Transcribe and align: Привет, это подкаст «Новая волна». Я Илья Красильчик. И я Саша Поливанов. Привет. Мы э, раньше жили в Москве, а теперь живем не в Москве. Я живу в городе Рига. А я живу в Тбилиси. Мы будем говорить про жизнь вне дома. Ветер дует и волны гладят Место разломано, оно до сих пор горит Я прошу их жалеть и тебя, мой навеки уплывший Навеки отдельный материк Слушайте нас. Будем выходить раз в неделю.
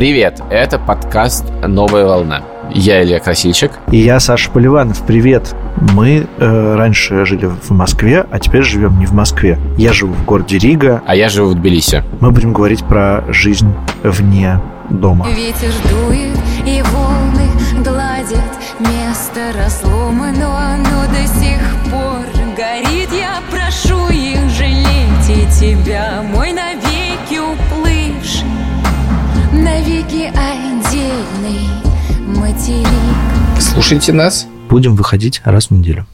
Привет, 0.00 0.40
это 0.48 0.78
подкаст 0.78 1.44
«Новая 1.60 2.06
волна». 2.06 2.42
Я 2.70 3.02
Илья 3.02 3.20
Красильчик. 3.20 3.72
И 3.92 3.98
я 3.98 4.18
Саша 4.18 4.50
Поливанов. 4.50 5.04
Привет. 5.04 5.54
Мы 5.92 6.26
э, 6.38 6.74
раньше 6.74 7.26
жили 7.26 7.44
в 7.44 7.68
Москве, 7.68 8.24
а 8.30 8.38
теперь 8.38 8.62
живем 8.62 8.98
не 8.98 9.04
в 9.04 9.12
Москве. 9.12 9.58
Я 9.76 9.92
живу 9.92 10.14
в 10.14 10.24
городе 10.24 10.56
Рига. 10.56 11.02
А 11.04 11.14
я 11.14 11.28
живу 11.28 11.50
в 11.50 11.54
Тбилиси. 11.54 12.02
Мы 12.20 12.30
будем 12.30 12.54
говорить 12.54 12.82
про 12.82 13.24
жизнь 13.28 13.74
вне 14.02 14.58
дома. 14.88 15.28
Ветер 15.28 15.70
дует 15.90 16.38
и 16.64 16.80
волны 16.80 17.84
гладят 17.84 18.40
Место 18.78 19.52
разломано, 19.54 20.76
оно 20.76 21.02
до 21.12 21.26
сих 21.26 21.60
пор 21.90 22.24
горит 22.56 23.10
Я 23.12 23.42
прошу 23.50 24.08
их 24.08 24.48
жалеть 24.48 25.28
и 25.28 25.60
тебя, 25.60 26.22
мой 26.32 26.52
навеки 26.54 27.38
уплывший 27.38 28.59
Навеки 30.00 30.32
отдельный 30.34 31.68
материк 32.26 32.86
Слушайте 33.60 34.14
нас. 34.14 34.46
Будем 34.70 34.94
выходить 34.94 35.42
раз 35.44 35.66
в 35.66 35.72
неделю. 35.72 36.06